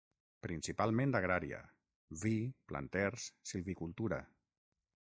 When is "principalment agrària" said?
0.45-1.59